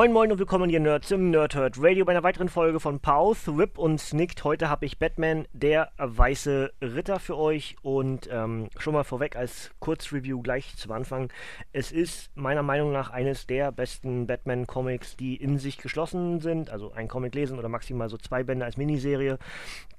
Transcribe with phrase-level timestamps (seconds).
[0.00, 3.58] Moin Moin und willkommen ihr Nerds im Nerdhurt Radio bei einer weiteren Folge von Pause,
[3.58, 4.44] Whip und Snicked.
[4.44, 9.72] Heute habe ich Batman, der weiße Ritter für euch und ähm, schon mal vorweg als
[9.78, 11.30] Kurzreview gleich zum Anfang.
[11.74, 16.92] Es ist meiner Meinung nach eines der besten Batman-Comics, die in sich geschlossen sind, also
[16.92, 19.38] ein Comic lesen oder maximal so zwei Bände als Miniserie,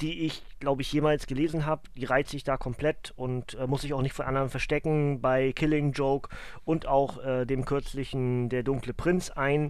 [0.01, 1.83] die ich, glaube ich, jemals gelesen habe.
[1.95, 5.51] Die reizt sich da komplett und äh, muss sich auch nicht von anderen verstecken bei
[5.51, 6.29] Killing Joke
[6.65, 9.69] und auch äh, dem kürzlichen Der dunkle Prinz ein.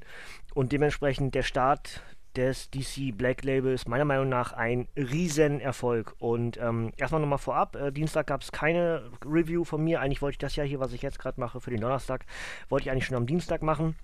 [0.54, 2.02] Und dementsprechend der Start
[2.36, 6.16] des DC Black Labels meiner Meinung nach ein Riesenerfolg.
[6.20, 10.02] Und ähm, erstmal nochmal vorab, äh, Dienstag gab es keine Review von mir.
[10.02, 12.26] Eigentlich wollte ich das ja hier, was ich jetzt gerade mache, für den Donnerstag,
[12.70, 13.96] wollte ich eigentlich schon am Dienstag machen.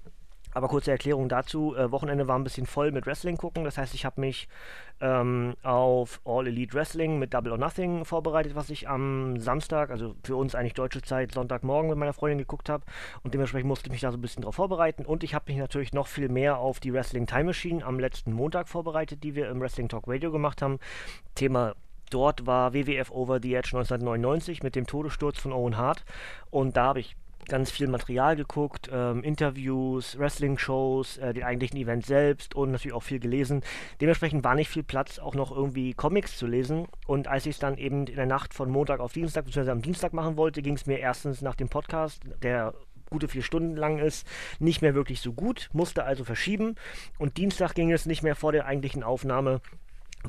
[0.58, 1.76] Aber kurze Erklärung dazu.
[1.76, 3.64] Äh, Wochenende war ein bisschen voll mit Wrestling gucken.
[3.64, 4.48] Das heißt, ich habe mich
[5.00, 10.16] ähm, auf All Elite Wrestling mit Double or Nothing vorbereitet, was ich am Samstag, also
[10.24, 12.84] für uns eigentlich deutsche Zeit, Sonntagmorgen mit meiner Freundin geguckt habe.
[13.22, 15.06] Und dementsprechend musste ich mich da so ein bisschen drauf vorbereiten.
[15.06, 18.34] Und ich habe mich natürlich noch viel mehr auf die Wrestling Time Machine am letzten
[18.34, 20.80] Montag vorbereitet, die wir im Wrestling Talk Radio gemacht haben.
[21.36, 21.76] Thema
[22.10, 26.04] dort war WWF Over the Edge 1999 mit dem Todessturz von Owen Hart.
[26.50, 27.16] Und da habe ich
[27.48, 33.04] ganz viel Material geguckt, ähm, Interviews, Wrestling-Shows, äh, den eigentlichen Event selbst und natürlich auch
[33.04, 33.62] viel gelesen.
[34.02, 36.88] Dementsprechend war nicht viel Platz, auch noch irgendwie Comics zu lesen.
[37.06, 39.82] Und als ich es dann eben in der Nacht von Montag auf Dienstag, beziehungsweise am
[39.82, 42.74] Dienstag machen wollte, ging es mir erstens nach dem Podcast, der
[43.10, 44.28] gute vier Stunden lang ist,
[44.60, 46.76] nicht mehr wirklich so gut, musste also verschieben.
[47.18, 49.62] Und Dienstag ging es nicht mehr vor der eigentlichen Aufnahme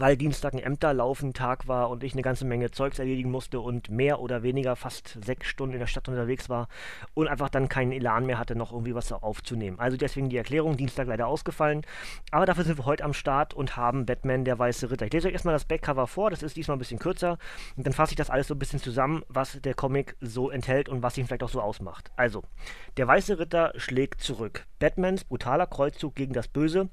[0.01, 3.91] weil Dienstag ein Ämterlaufen Tag war und ich eine ganze Menge Zeugs erledigen musste und
[3.91, 6.69] mehr oder weniger fast sechs Stunden in der Stadt unterwegs war
[7.15, 9.79] und einfach dann keinen Elan mehr hatte, noch irgendwie was aufzunehmen.
[9.79, 11.83] Also deswegen die Erklärung, Dienstag leider ausgefallen.
[12.31, 15.07] Aber dafür sind wir heute am Start und haben Batman, der weiße Ritter.
[15.07, 17.39] Ich lese euch erstmal das Backcover vor, das ist diesmal ein bisschen kürzer
[17.77, 20.89] und dann fasse ich das alles so ein bisschen zusammen, was der Comic so enthält
[20.89, 22.11] und was ihn vielleicht auch so ausmacht.
[22.17, 22.43] Also,
[22.97, 24.67] der weiße Ritter schlägt zurück.
[24.79, 26.89] Batmans brutaler Kreuzzug gegen das Böse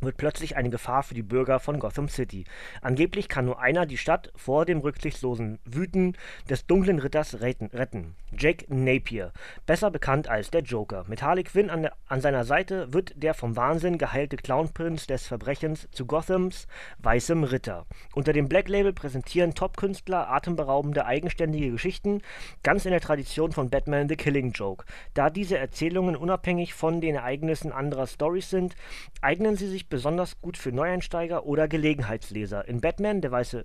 [0.00, 2.44] wird plötzlich eine Gefahr für die Bürger von Gotham City.
[2.82, 6.16] Angeblich kann nur einer die Stadt vor dem rücksichtslosen Wüten
[6.48, 8.14] des dunklen Ritters retten.
[8.36, 9.32] Jack Napier,
[9.66, 11.04] besser bekannt als der Joker.
[11.08, 15.26] Mit Harley Quinn an, der, an seiner Seite wird der vom Wahnsinn geheilte Clownprinz des
[15.26, 17.86] Verbrechens zu Gothams weißem Ritter.
[18.14, 22.20] Unter dem Black Label präsentieren Top-Künstler atemberaubende eigenständige Geschichten,
[22.62, 24.84] ganz in der Tradition von Batman The Killing Joke.
[25.14, 28.76] Da diese Erzählungen unabhängig von den Ereignissen anderer Stories sind,
[29.22, 32.66] eignen sie sich besonders gut für Neueinsteiger oder Gelegenheitsleser.
[32.68, 33.64] In Batman, der weiße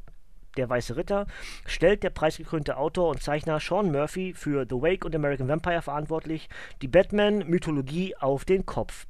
[0.58, 1.26] der Weiße Ritter,
[1.66, 6.48] stellt der preisgekrönte Autor und Zeichner Sean Murphy für The Wake und American Vampire verantwortlich
[6.82, 9.08] die Batman-Mythologie auf den Kopf.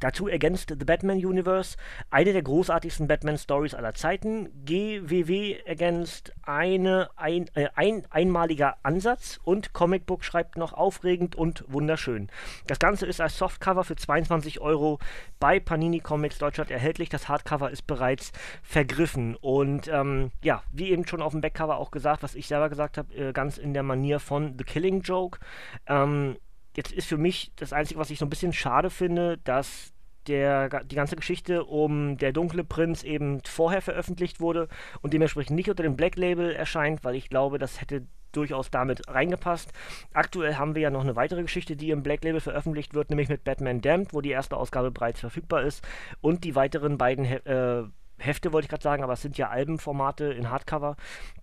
[0.00, 1.76] Dazu ergänzt The Batman Universe
[2.10, 4.50] eine der großartigsten Batman-Stories aller Zeiten.
[4.64, 12.28] GWW ergänzt eine ein, äh, ein einmaliger Ansatz und Comicbook schreibt noch aufregend und wunderschön.
[12.66, 14.98] Das Ganze ist als Softcover für 22 Euro
[15.40, 17.08] bei Panini Comics Deutschland erhältlich.
[17.08, 19.36] Das Hardcover ist bereits vergriffen.
[19.36, 22.98] Und ähm, ja, wie eben schon auf dem Backcover auch gesagt, was ich selber gesagt
[22.98, 25.38] habe, äh, ganz in der Manier von The Killing Joke.
[25.86, 26.36] Ähm,
[26.76, 29.92] jetzt ist für mich das Einzige, was ich so ein bisschen schade finde, dass
[30.26, 34.68] der, die ganze Geschichte um der dunkle Prinz eben vorher veröffentlicht wurde
[35.02, 39.08] und dementsprechend nicht unter dem Black Label erscheint, weil ich glaube, das hätte durchaus damit
[39.08, 39.72] reingepasst.
[40.12, 43.28] Aktuell haben wir ja noch eine weitere Geschichte, die im Black Label veröffentlicht wird, nämlich
[43.28, 45.86] mit Batman Damned, wo die erste Ausgabe bereits verfügbar ist
[46.20, 47.84] und die weiteren beiden äh,
[48.24, 50.96] Hefte wollte ich gerade sagen, aber es sind ja Albenformate in Hardcover,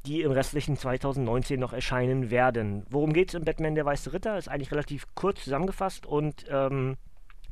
[0.06, 2.86] die im restlichen 2019 noch erscheinen werden.
[2.90, 4.38] Worum geht es im Batman der Weiße Ritter?
[4.38, 6.98] Ist eigentlich relativ kurz zusammengefasst und ähm,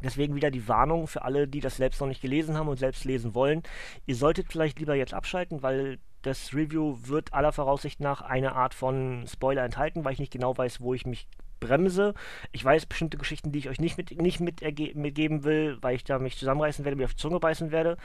[0.01, 3.03] Deswegen wieder die Warnung für alle, die das selbst noch nicht gelesen haben und selbst
[3.03, 3.63] lesen wollen.
[4.05, 8.73] Ihr solltet vielleicht lieber jetzt abschalten, weil das Review wird aller Voraussicht nach eine Art
[8.73, 11.27] von Spoiler enthalten, weil ich nicht genau weiß, wo ich mich
[11.59, 12.13] bremse.
[12.51, 14.61] Ich weiß bestimmte Geschichten, die ich euch nicht, mit, nicht mit
[14.95, 17.97] mitgeben will, weil ich da mich zusammenreißen werde, mir auf die Zunge beißen werde,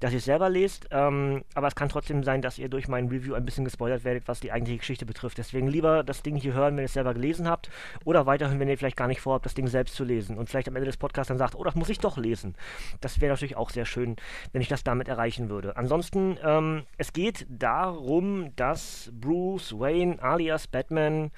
[0.00, 0.88] dass ihr es selber lest.
[0.90, 4.28] Ähm, aber es kann trotzdem sein, dass ihr durch mein Review ein bisschen gespoilert werdet,
[4.28, 5.38] was die eigentliche Geschichte betrifft.
[5.38, 7.70] Deswegen lieber das Ding hier hören, wenn ihr es selber gelesen habt,
[8.04, 10.68] oder weiterhin, wenn ihr vielleicht gar nicht vorhabt, das Ding selbst zu lesen und vielleicht
[10.68, 12.54] am Ende des Podcasts dann sagt, oh, das muss ich doch lesen.
[13.00, 14.16] Das wäre natürlich auch sehr schön,
[14.52, 15.76] wenn ich das damit erreichen würde.
[15.76, 21.30] Ansonsten, ähm, es geht darum, dass Bruce Wayne alias Batman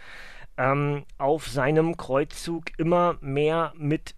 [0.57, 4.15] ähm, auf seinem Kreuzzug immer mehr mit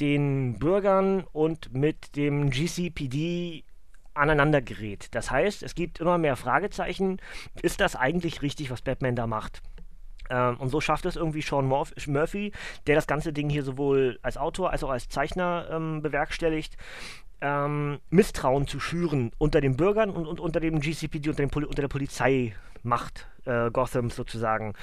[0.00, 3.64] den Bürgern und mit dem GCPD
[4.14, 5.08] aneinander gerät.
[5.12, 7.18] Das heißt, es gibt immer mehr Fragezeichen.
[7.62, 9.62] Ist das eigentlich richtig, was Batman da macht?
[10.30, 12.52] Ähm, und so schafft es irgendwie Sean Murphy,
[12.86, 16.76] der das ganze Ding hier sowohl als Autor als auch als Zeichner ähm, bewerkstelligt,
[17.40, 21.66] ähm, Misstrauen zu schüren unter den Bürgern und, und unter dem GCPD, unter, dem Poli
[21.66, 21.88] unter der
[22.78, 24.74] Polizeimacht äh, Gothams sozusagen.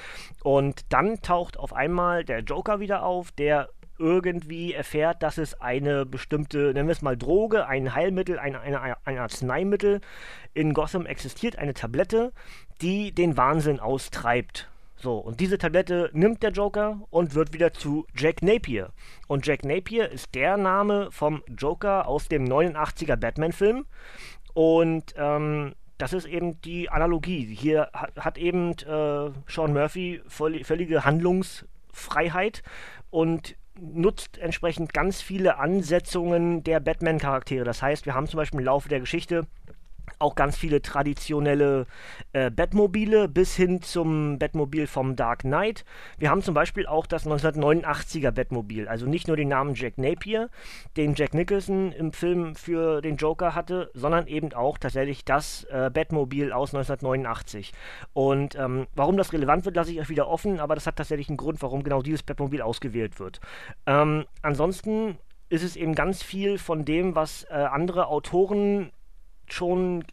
[0.42, 6.04] Und dann taucht auf einmal der Joker wieder auf, der irgendwie erfährt, dass es eine
[6.04, 10.02] bestimmte, nennen wir es mal Droge, ein Heilmittel, ein, eine, ein Arzneimittel
[10.52, 12.32] in Gotham existiert, eine Tablette,
[12.82, 14.68] die den Wahnsinn austreibt.
[14.98, 18.92] So, und diese Tablette nimmt der Joker und wird wieder zu Jack Napier.
[19.28, 23.86] Und Jack Napier ist der Name vom Joker aus dem 89er Batman-Film.
[24.52, 27.54] Und ähm, das ist eben die Analogie.
[27.54, 32.62] Hier hat, eben äh, Sean Murphy völlige Handlungsfreiheit
[33.10, 37.64] und nutzt entsprechend ganz viele Ansetzungen der Batman-Charaktere.
[37.64, 39.46] Das heißt, wir haben zum Beispiel im Laufe der Geschichte
[40.18, 41.86] auch ganz viele traditionelle
[42.32, 45.84] äh, Batmobile bis hin zum Batmobil vom Dark Knight.
[46.18, 50.50] Wir haben zum Beispiel auch das 1989er Batmobil, also nicht nur den Namen Jack Napier,
[50.96, 55.90] den Jack Nicholson im Film für den Joker hatte, sondern eben auch tatsächlich das äh,
[55.92, 57.72] Batmobil aus 1989.
[58.12, 61.28] Und ähm, warum das relevant wird, lasse ich euch wieder offen, aber das hat tatsächlich
[61.28, 63.40] einen Grund, warum genau dieses Batmobil ausgewählt wird.
[63.86, 65.18] Ähm, ansonsten
[65.48, 68.90] ist es eben ganz viel von dem, was äh, andere Autoren
[69.52, 70.04] schon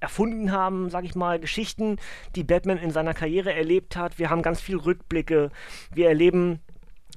[0.00, 1.98] erfunden haben, sag ich mal, Geschichten,
[2.34, 4.18] die Batman in seiner Karriere erlebt hat.
[4.18, 5.50] Wir haben ganz viel Rückblicke.
[5.92, 6.60] Wir erleben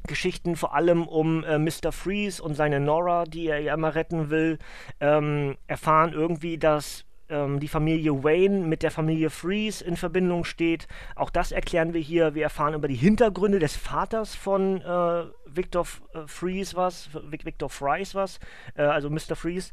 [0.06, 1.92] Geschichten vor allem um äh, Mr.
[1.92, 4.60] Freeze und seine Nora, die er ja immer retten will,
[5.00, 10.88] ähm, erfahren irgendwie, dass ähm, die Familie Wayne mit der Familie Freeze in Verbindung steht.
[11.16, 12.36] Auch das erklären wir hier.
[12.36, 18.16] Wir erfahren über die Hintergründe des Vaters von äh, Victor äh, Freeze was, Victor Fries
[18.16, 18.40] was,
[18.75, 19.36] äh, also Mr.
[19.36, 19.72] Freeze.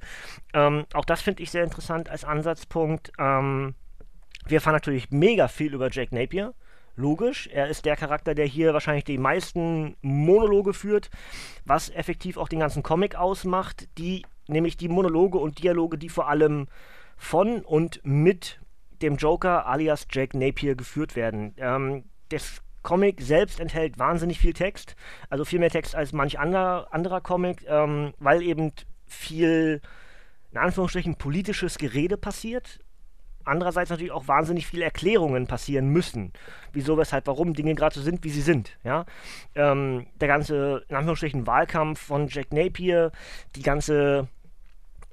[0.55, 3.13] Ähm, auch das finde ich sehr interessant als Ansatzpunkt.
[3.19, 3.75] Ähm,
[4.47, 6.55] wir erfahren natürlich mega viel über Jack Napier.
[6.97, 11.11] Logisch, er ist der Charakter, der hier wahrscheinlich die meisten Monologe führt,
[11.65, 16.29] was effektiv auch den ganzen Comic ausmacht, die nämlich die Monologe und Dialoge, die vor
[16.29, 16.67] allem
[17.21, 18.59] von und mit
[19.03, 21.55] dem Joker alias Jack Napier geführt werden.
[21.59, 24.97] Ähm, das Comic selbst enthält wahnsinnig viel Text,
[25.29, 28.73] also viel mehr Text als manch anderer, anderer Comic, ähm, weil eben
[29.07, 29.83] viel,
[30.51, 32.81] in Anführungsstrichen, politisches Gerede passiert.
[33.45, 36.33] Andererseits natürlich auch wahnsinnig viele Erklärungen passieren müssen.
[36.73, 38.79] Wieso, weshalb, warum Dinge gerade so sind, wie sie sind.
[38.83, 39.05] Ja?
[39.55, 43.13] Ähm, der ganze, in Anführungsstrichen, Wahlkampf von Jack Napier,
[43.57, 44.29] die ganze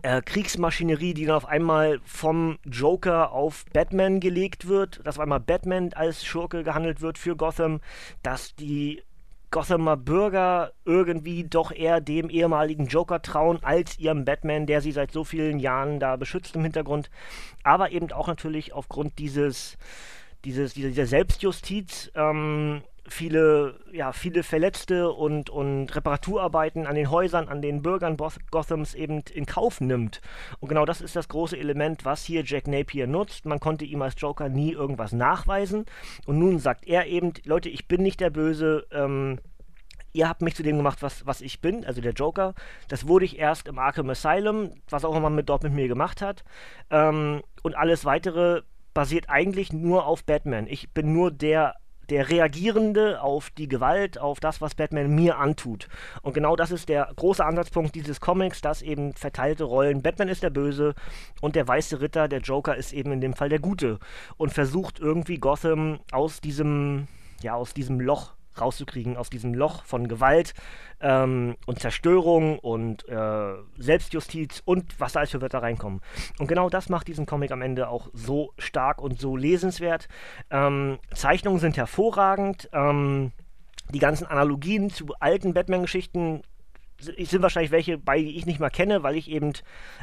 [0.03, 5.39] äh, Kriegsmaschinerie, die dann auf einmal vom Joker auf Batman gelegt wird, dass auf einmal
[5.39, 7.81] Batman als Schurke gehandelt wird für Gotham,
[8.21, 9.01] dass die
[9.49, 15.11] Gothamer Bürger irgendwie doch eher dem ehemaligen Joker trauen als ihrem Batman, der sie seit
[15.11, 17.09] so vielen Jahren da beschützt im Hintergrund.
[17.63, 19.77] Aber eben auch natürlich aufgrund dieses,
[20.43, 27.47] dieses, dieser, dieser Selbstjustiz ähm, viele, ja, viele Verletzte und, und Reparaturarbeiten an den Häusern,
[27.47, 28.17] an den Bürgern
[28.51, 30.21] Gothams eben in Kauf nimmt.
[30.59, 33.45] Und genau das ist das große Element, was hier Jack Napier nutzt.
[33.45, 35.85] Man konnte ihm als Joker nie irgendwas nachweisen.
[36.25, 39.39] Und nun sagt er eben, Leute, ich bin nicht der Böse, ähm,
[40.13, 42.53] ihr habt mich zu dem gemacht, was, was ich bin, also der Joker.
[42.87, 46.21] Das wurde ich erst im Arkham Asylum, was auch immer mit, dort mit mir gemacht
[46.21, 46.43] hat.
[46.89, 48.61] Ähm, und alles weitere
[48.93, 50.65] basiert eigentlich nur auf Batman.
[50.67, 51.75] Ich bin nur der
[52.09, 55.87] der Reagierende auf die Gewalt, auf das, was Batman mir antut.
[56.21, 60.43] Und genau das ist der große Ansatzpunkt dieses Comics, dass eben verteilte Rollen, Batman ist
[60.43, 60.95] der Böse
[61.41, 63.99] und der weiße Ritter, der Joker ist eben in dem Fall der Gute
[64.37, 67.07] und versucht irgendwie Gotham aus diesem,
[67.41, 70.53] ja, aus diesem Loch rauszukriegen aus diesem Loch von Gewalt
[71.01, 76.01] ähm, und Zerstörung und äh, Selbstjustiz und was da alles für Wörter reinkommen.
[76.39, 80.07] Und genau das macht diesen Comic am Ende auch so stark und so lesenswert.
[80.49, 82.69] Ähm, Zeichnungen sind hervorragend.
[82.73, 83.31] Ähm,
[83.89, 86.41] die ganzen Analogien zu alten Batman-Geschichten
[86.99, 89.53] sind wahrscheinlich welche bei, die ich nicht mal kenne, weil ich eben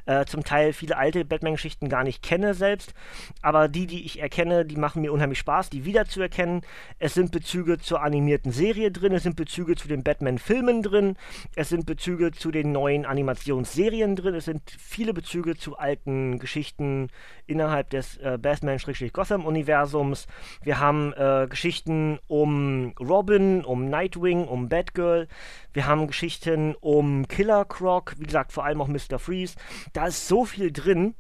[0.07, 2.95] äh, zum Teil viele alte Batman-Geschichten gar nicht kenne selbst.
[3.43, 6.63] Aber die, die ich erkenne, die machen mir unheimlich Spaß, die wiederzuerkennen.
[6.99, 11.17] Es sind Bezüge zur animierten Serie drin, es sind Bezüge zu den Batman-Filmen drin,
[11.57, 17.09] es sind Bezüge zu den neuen Animationsserien drin, es sind viele Bezüge zu alten Geschichten
[17.47, 20.27] innerhalb des äh, Batman-Gotham-Universums.
[20.63, 25.29] Wir haben äh, Geschichten um Robin, um Nightwing, um Batgirl.
[25.75, 29.19] Wir haben Geschichten um Killer Croc, wie gesagt, vor allem auch Mr.
[29.19, 29.57] Freeze.
[29.93, 31.15] Da ist so viel drin.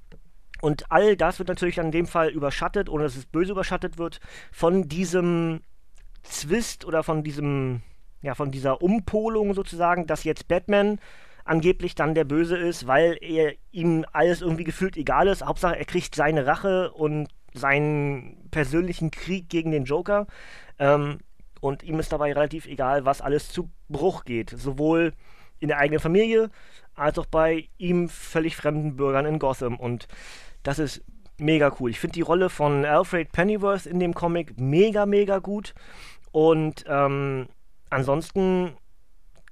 [0.62, 4.20] Und all das wird natürlich in dem Fall überschattet, ohne dass es böse überschattet wird,
[4.52, 5.60] von diesem
[6.22, 7.82] Zwist oder von diesem,
[8.22, 11.00] ja, von dieser Umpolung sozusagen, dass jetzt Batman
[11.44, 15.44] angeblich dann der Böse ist, weil er ihm alles irgendwie gefühlt egal ist.
[15.44, 20.26] Hauptsache, er kriegt seine Rache und seinen persönlichen Krieg gegen den Joker.
[20.78, 21.18] Ähm,
[21.64, 24.50] und ihm ist dabei relativ egal, was alles zu Bruch geht.
[24.50, 25.14] Sowohl
[25.60, 26.50] in der eigenen Familie
[26.94, 29.76] als auch bei ihm völlig fremden Bürgern in Gotham.
[29.76, 30.06] Und
[30.62, 31.02] das ist
[31.38, 31.90] mega cool.
[31.90, 35.74] Ich finde die Rolle von Alfred Pennyworth in dem Comic mega, mega gut.
[36.32, 37.48] Und ähm,
[37.88, 38.76] ansonsten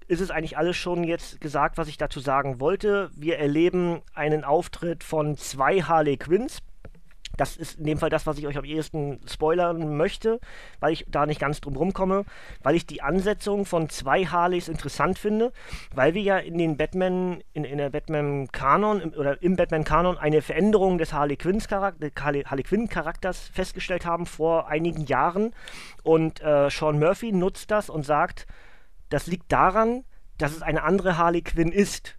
[0.06, 3.10] ist es eigentlich alles schon jetzt gesagt, was ich dazu sagen wollte.
[3.16, 6.58] Wir erleben einen Auftritt von zwei Harley Quinns.
[7.36, 10.38] Das ist in dem Fall das, was ich euch am ehesten spoilern möchte,
[10.80, 12.24] weil ich da nicht ganz drum rumkomme,
[12.62, 15.52] weil ich die Ansetzung von zwei Harleys interessant finde,
[15.94, 20.98] weil wir ja in den Batman, in, in der Batman-Kanon oder im Batman-Kanon eine Veränderung
[20.98, 25.54] des Harley, Quinns Charakter, Harley, Harley Quinn-Charakters festgestellt haben vor einigen Jahren.
[26.02, 28.46] Und äh, Sean Murphy nutzt das und sagt,
[29.08, 30.04] das liegt daran,
[30.38, 32.16] dass es eine andere Harley Quinn ist.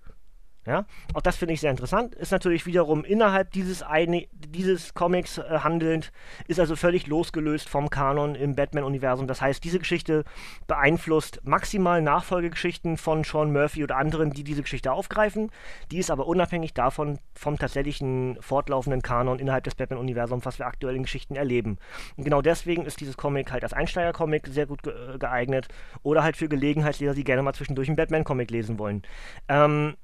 [0.65, 2.15] Ja, auch das finde ich sehr interessant.
[2.15, 6.13] Ist natürlich wiederum innerhalb dieses, eine, dieses Comics äh, handelnd,
[6.47, 9.27] ist also völlig losgelöst vom Kanon im Batman-Universum.
[9.27, 10.23] Das heißt, diese Geschichte
[10.65, 15.51] beeinflusst maximal Nachfolgegeschichten von Sean Murphy oder anderen, die diese Geschichte aufgreifen.
[15.91, 20.95] Die ist aber unabhängig davon vom tatsächlichen fortlaufenden Kanon innerhalb des Batman-Universums, was wir aktuell
[20.95, 21.77] in Geschichten erleben.
[22.15, 25.67] Und genau deswegen ist dieses Comic halt als Einsteiger-Comic sehr gut ge äh, geeignet
[26.03, 29.01] oder halt für Gelegenheitsleser, die gerne mal zwischendurch einen Batman-Comic lesen wollen.
[29.49, 29.95] Ähm,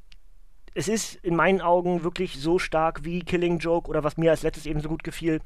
[0.79, 4.43] es ist in meinen Augen wirklich so stark wie Killing Joke oder was mir als
[4.43, 5.41] letztes eben so gut gefiel,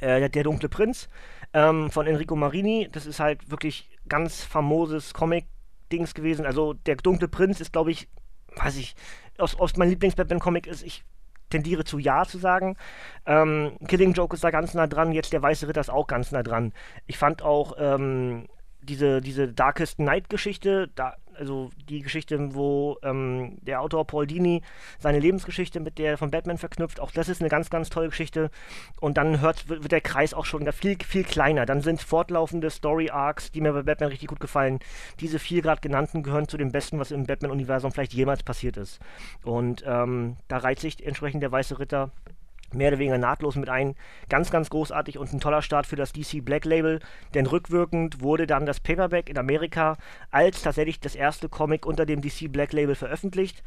[0.00, 1.08] äh, Der dunkle Prinz
[1.52, 2.88] ähm, von Enrico Marini.
[2.92, 6.46] Das ist halt wirklich ganz famoses Comic-Dings gewesen.
[6.46, 8.08] Also der dunkle Prinz ist, glaube ich,
[8.54, 8.94] weiß ich,
[9.36, 11.04] aus, aus mein Lieblings-Batman-Comic ist, ich
[11.50, 12.76] tendiere zu Ja zu sagen.
[13.26, 16.30] Ähm, Killing Joke ist da ganz nah dran, jetzt der Weiße Ritter ist auch ganz
[16.30, 16.72] nah dran.
[17.08, 18.46] Ich fand auch ähm,
[18.80, 24.62] diese, diese Darkest Night-Geschichte, da also die Geschichte, wo ähm, der Autor Paul Dini
[24.98, 28.50] seine Lebensgeschichte mit der von Batman verknüpft, auch das ist eine ganz, ganz tolle Geschichte.
[29.00, 31.66] Und dann hört, wird, der Kreis auch schon viel, viel kleiner.
[31.66, 34.80] Dann sind fortlaufende Story-Arcs, die mir bei Batman richtig gut gefallen.
[35.20, 39.00] Diese vier gerade genannten gehören zu dem Besten, was im Batman-Universum vielleicht jemals passiert ist.
[39.44, 42.10] Und ähm, da reizt sich entsprechend der Weiße Ritter
[42.74, 43.94] mehr oder weniger nahtlos mit ein.
[44.28, 47.00] Ganz, ganz großartig und ein toller Start für das DC Black Label,
[47.34, 49.96] denn rückwirkend wurde dann das Paperback in Amerika
[50.30, 53.62] als tatsächlich das erste Comic unter dem DC Black Label veröffentlicht,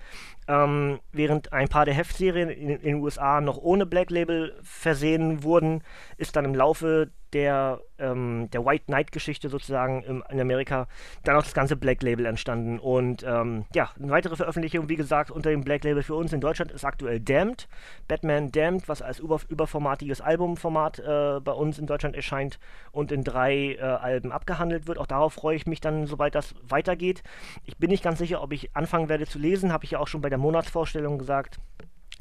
[0.47, 5.43] ähm, während ein paar der Heftserien in, in den USA noch ohne Black Label versehen
[5.43, 5.83] wurden,
[6.17, 10.87] ist dann im Laufe der, ähm, der White Knight-Geschichte sozusagen im, in Amerika
[11.23, 12.79] dann auch das ganze Black Label entstanden.
[12.79, 16.41] Und ähm, ja, eine weitere Veröffentlichung, wie gesagt, unter dem Black Label für uns in
[16.41, 17.67] Deutschland ist aktuell Damned.
[18.07, 22.59] Batman Damned, was als über, überformatiges Albumformat äh, bei uns in Deutschland erscheint
[22.91, 24.97] und in drei äh, Alben abgehandelt wird.
[24.97, 27.23] Auch darauf freue ich mich dann, sobald das weitergeht.
[27.65, 30.07] Ich bin nicht ganz sicher, ob ich anfangen werde zu lesen, habe ich ja auch
[30.07, 31.59] schon bei der Monatsvorstellung gesagt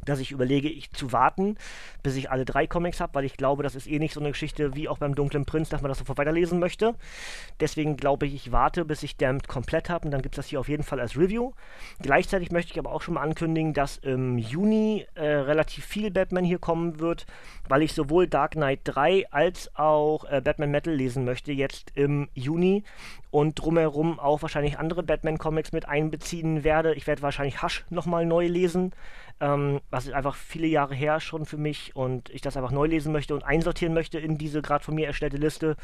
[0.04, 1.56] dass ich überlege, ich zu warten,
[2.02, 4.30] bis ich alle drei Comics habe, weil ich glaube, das ist eh nicht so eine
[4.30, 6.94] Geschichte wie auch beim Dunklen Prinz, dass man das sofort weiterlesen möchte.
[7.60, 10.46] Deswegen glaube ich, ich warte, bis ich Damned komplett habe und dann gibt es das
[10.46, 11.52] hier auf jeden Fall als Review.
[12.00, 16.44] Gleichzeitig möchte ich aber auch schon mal ankündigen, dass im Juni äh, relativ viel Batman
[16.44, 17.26] hier kommen wird,
[17.68, 22.28] weil ich sowohl Dark Knight 3 als auch äh, Batman Metal lesen möchte jetzt im
[22.34, 22.84] Juni
[23.30, 26.94] und drumherum auch wahrscheinlich andere Batman-Comics mit einbeziehen werde.
[26.94, 28.92] Ich werde wahrscheinlich Hush nochmal neu lesen
[29.40, 32.86] ähm, was ist einfach viele Jahre her schon für mich und ich das einfach neu
[32.86, 35.76] lesen möchte und einsortieren möchte in diese gerade von mir erstellte Liste,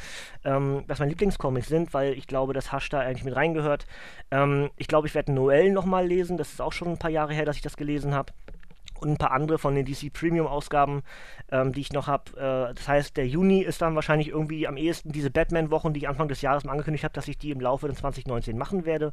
[0.44, 3.86] ähm, was meine Lieblingscomics sind, weil ich glaube, dass Hasch da eigentlich mit reingehört.
[4.30, 7.32] Ähm, ich glaube, ich werde Noel nochmal lesen, das ist auch schon ein paar Jahre
[7.32, 8.32] her, dass ich das gelesen habe
[8.98, 11.02] und ein paar andere von den DC Premium Ausgaben,
[11.50, 12.32] ähm, die ich noch habe.
[12.36, 16.08] Äh, das heißt, der Juni ist dann wahrscheinlich irgendwie am ehesten diese Batman-Wochen, die ich
[16.08, 19.12] Anfang des Jahres mal angekündigt habe, dass ich die im Laufe des 2019 machen werde.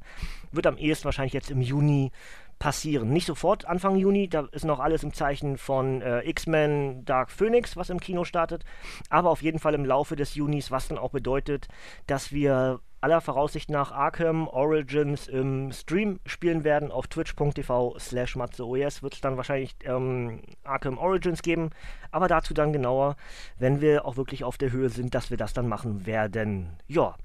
[0.52, 2.12] Wird am ehesten wahrscheinlich jetzt im Juni
[2.60, 3.10] passieren.
[3.10, 7.76] Nicht sofort Anfang Juni, da ist noch alles im Zeichen von äh, X-Men Dark Phoenix,
[7.76, 8.64] was im Kino startet,
[9.10, 11.68] aber auf jeden Fall im Laufe des Junis, was dann auch bedeutet,
[12.08, 16.90] dass wir aller Voraussicht nach Arkham Origins im Stream spielen werden.
[16.90, 21.72] Auf twitch.tv slash matzeoes wird es dann wahrscheinlich ähm, Arkham Origins geben,
[22.12, 23.18] aber dazu dann genauer,
[23.60, 26.78] wenn wir auch wirklich auf der Höhe sind, dass wir das dann machen werden.
[26.88, 27.16] Ja,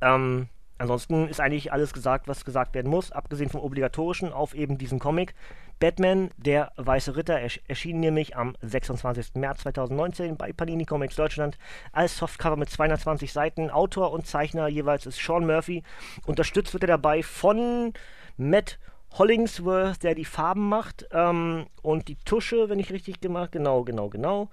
[0.00, 0.48] ähm,
[0.82, 4.98] Ansonsten ist eigentlich alles gesagt, was gesagt werden muss, abgesehen vom obligatorischen auf eben diesen
[4.98, 5.32] Comic.
[5.78, 9.36] Batman, der Weiße Ritter, erschien nämlich am 26.
[9.36, 11.56] März 2019 bei Panini Comics Deutschland
[11.92, 13.70] als Softcover mit 220 Seiten.
[13.70, 15.84] Autor und Zeichner jeweils ist Sean Murphy.
[16.26, 17.92] Unterstützt wird er dabei von
[18.36, 18.80] Matt
[19.12, 24.08] Hollingsworth, der die Farben macht ähm, und die Tusche, wenn ich richtig gemacht, genau, genau,
[24.08, 24.50] genau.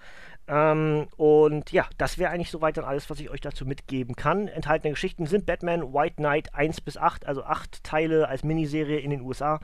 [0.49, 4.47] Ähm, und ja, das wäre eigentlich soweit dann alles, was ich euch dazu mitgeben kann.
[4.47, 9.11] Enthaltene Geschichten sind Batman White Knight 1 bis 8, also 8 Teile als Miniserie in
[9.11, 9.59] den USA.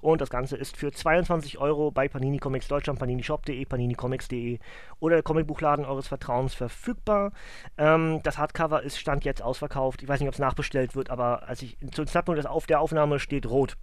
[0.00, 4.58] Und das Ganze ist für 22 Euro bei Panini Comics Deutschland, paninishop.de, paninicomics.de
[5.00, 7.32] oder der Comicbuchladen eures Vertrauens verfügbar.
[7.78, 10.02] Ähm, das Hardcover ist Stand jetzt ausverkauft.
[10.02, 13.46] Ich weiß nicht, ob es nachbestellt wird, aber als ich zum Zeitpunkt der Aufnahme steht
[13.46, 13.76] rot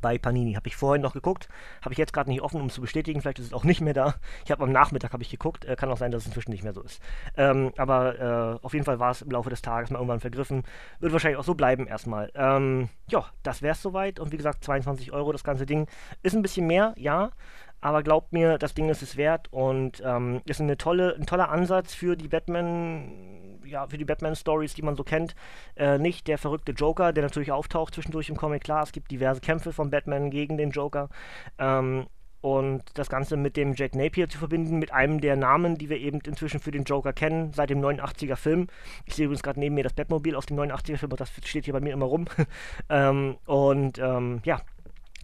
[0.00, 0.54] bei Panini.
[0.54, 1.48] Habe ich vorhin noch geguckt,
[1.82, 3.20] habe ich jetzt gerade nicht offen, um zu bestätigen.
[3.20, 4.14] Vielleicht ist es auch nicht mehr da.
[4.44, 5.64] Ich habe am Nachmittag habe ich geguckt.
[5.64, 7.02] Äh, kann auch sein, dass es inzwischen nicht mehr so ist.
[7.36, 10.64] Ähm, aber äh, auf jeden Fall war es im Laufe des Tages mal irgendwann vergriffen.
[11.00, 12.30] Wird wahrscheinlich auch so bleiben erstmal.
[12.34, 14.20] Ähm, ja, das wäre es soweit.
[14.20, 15.86] Und wie gesagt, 22 Euro das ganze Ding.
[16.22, 17.30] Ist ein bisschen mehr, ja.
[17.80, 21.48] Aber glaubt mir, das Ding ist es wert und ähm, ist eine tolle, ein toller
[21.48, 25.34] Ansatz für die Batman ja, für die Batman-Stories, die man so kennt,
[25.76, 28.64] äh, nicht der verrückte Joker, der natürlich auftaucht zwischendurch im Comic.
[28.64, 31.08] Klar, es gibt diverse Kämpfe von Batman gegen den Joker.
[31.58, 32.06] Ähm,
[32.40, 35.98] und das Ganze mit dem Jack Napier zu verbinden, mit einem der Namen, die wir
[35.98, 38.68] eben inzwischen für den Joker kennen, seit dem 89er Film.
[39.06, 41.74] Ich sehe übrigens gerade neben mir das Batmobil aus dem 89er Film, das steht hier
[41.74, 42.26] bei mir immer rum.
[42.88, 44.60] ähm, und ähm, ja,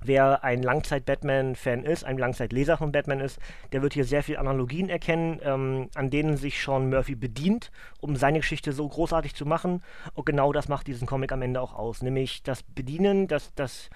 [0.07, 3.39] wer ein Langzeit-Batman-Fan ist, ein Langzeitleser von Batman ist,
[3.73, 7.71] der wird hier sehr viele Analogien erkennen, ähm, an denen sich Sean Murphy bedient,
[8.01, 9.83] um seine Geschichte so großartig zu machen.
[10.15, 13.91] Und genau das macht diesen Comic am Ende auch aus, nämlich das Bedienen, das, das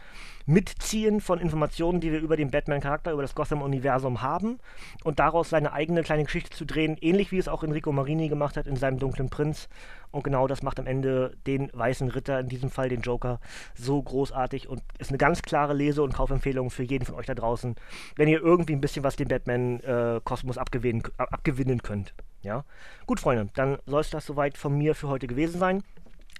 [0.48, 4.58] Mitziehen von Informationen, die wir über den Batman-Charakter, über das Gotham-Universum haben
[5.04, 8.56] und daraus seine eigene kleine Geschichte zu drehen, ähnlich wie es auch Enrico Marini gemacht
[8.56, 9.68] hat in seinem Dunklen Prinz.
[10.10, 13.40] Und genau das macht am Ende den Weißen Ritter, in diesem Fall den Joker,
[13.74, 17.34] so großartig und ist eine ganz klare Lese- und Kaufempfehlung für jeden von euch da
[17.34, 17.76] draußen,
[18.16, 22.14] wenn ihr irgendwie ein bisschen was dem Batman-Kosmos äh, abgewinnen, abgewinnen könnt.
[22.40, 22.64] Ja?
[23.04, 25.82] Gut, Freunde, dann soll es das soweit von mir für heute gewesen sein.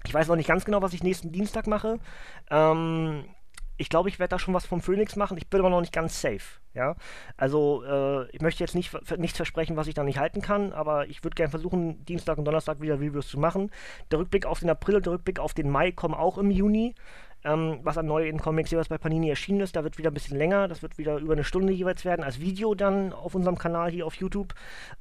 [0.07, 1.99] Ich weiß noch nicht ganz genau, was ich nächsten Dienstag mache.
[2.50, 3.25] Ähm,
[3.78, 5.38] ich glaube, ich werde da schon was vom Phoenix machen.
[5.38, 6.61] Ich bin aber noch nicht ganz safe.
[6.75, 6.97] Ja,
[7.37, 11.08] also äh, ich möchte jetzt nicht, nichts versprechen, was ich da nicht halten kann, aber
[11.08, 13.70] ich würde gerne versuchen, Dienstag und Donnerstag wieder Reviews zu machen.
[14.11, 16.94] Der Rückblick auf den April und der Rückblick auf den Mai kommen auch im Juni
[17.45, 19.76] ähm, was an neuen Comics jeweils bei Panini erschienen ist.
[19.76, 22.41] Da wird wieder ein bisschen länger, das wird wieder über eine Stunde jeweils werden, als
[22.41, 24.54] Video dann auf unserem Kanal hier auf YouTube.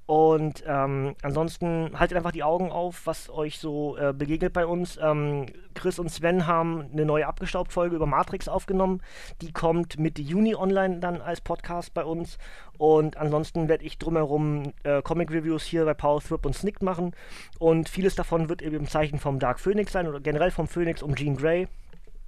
[0.06, 4.98] Und ähm, ansonsten haltet einfach die Augen auf, was euch so äh, begegnet bei uns.
[5.02, 9.02] Ähm, Chris und Sven haben eine neue Abgestaubt-Folge über Matrix aufgenommen.
[9.42, 12.38] Die kommt Mitte Juni online dann als Podcast bei uns.
[12.78, 17.14] Und ansonsten werde ich drumherum äh, Comic-Reviews hier bei Power Thrip und Snick machen.
[17.60, 21.02] Und vieles davon wird eben im Zeichen vom Dark Phoenix sein oder generell vom Phoenix
[21.02, 21.68] um Jean Grey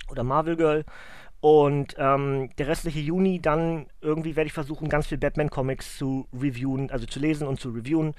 [0.10, 0.86] oder Marvel Girl.
[1.42, 6.92] Und ähm, der restliche Juni dann irgendwie werde ich versuchen, ganz viel Batman-Comics zu reviewen,
[6.92, 8.14] also zu lesen und zu reviewen.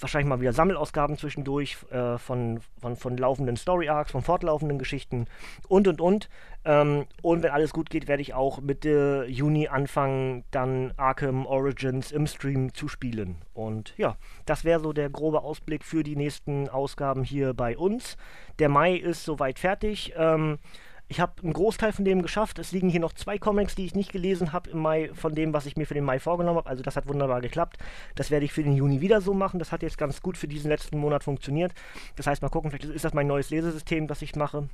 [0.00, 5.26] Wahrscheinlich mal wieder Sammelausgaben zwischendurch äh, von, von, von laufenden Story-Arcs, von fortlaufenden Geschichten
[5.68, 6.30] und und und.
[6.64, 12.12] Ähm, und wenn alles gut geht, werde ich auch Mitte Juni anfangen, dann Arkham Origins
[12.12, 13.36] im Stream zu spielen.
[13.52, 14.16] Und ja,
[14.46, 18.16] das wäre so der grobe Ausblick für die nächsten Ausgaben hier bei uns.
[18.58, 20.14] Der Mai ist soweit fertig.
[20.16, 20.58] Ähm,
[21.08, 22.58] ich habe einen Großteil von dem geschafft.
[22.58, 25.52] Es liegen hier noch zwei Comics, die ich nicht gelesen habe im Mai, von dem,
[25.52, 26.68] was ich mir für den Mai vorgenommen habe.
[26.68, 27.78] Also das hat wunderbar geklappt.
[28.14, 29.58] Das werde ich für den Juni wieder so machen.
[29.58, 31.72] Das hat jetzt ganz gut für diesen letzten Monat funktioniert.
[32.16, 34.68] Das heißt, mal gucken, vielleicht ist das mein neues Lesesystem, das ich mache.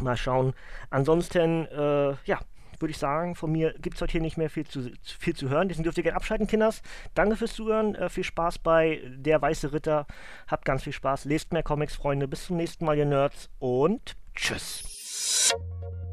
[0.00, 0.54] Mal schauen.
[0.90, 2.40] Ansonsten, äh, ja,
[2.78, 5.48] würde ich sagen, von mir gibt es heute hier nicht mehr viel zu, viel zu
[5.48, 5.68] hören.
[5.68, 6.82] Deswegen dürft ihr gerne abschalten, Kinders.
[7.14, 7.94] Danke fürs Zuhören.
[7.94, 10.06] Äh, viel Spaß bei Der Weiße Ritter.
[10.48, 11.26] Habt ganz viel Spaß.
[11.26, 12.28] Lest mehr Comics, Freunde.
[12.28, 13.50] Bis zum nächsten Mal, ihr Nerds.
[13.58, 14.95] Und tschüss.
[15.16, 16.05] フッ。